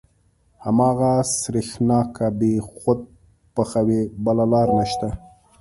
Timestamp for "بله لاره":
4.25-4.73